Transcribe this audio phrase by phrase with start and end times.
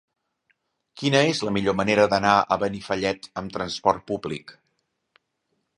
[1.01, 4.57] Quina és la millor manera d'anar a Benifallet amb trasport públic?